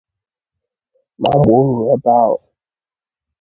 ma 1.21 1.29
mgbe 1.37 1.53
o 1.59 1.63
ruru 1.65 1.83
ebe 1.93 2.09
ahụ 2.21 2.37